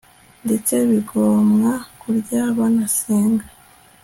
[0.45, 3.45] ndetse bigomwa kurya banasenga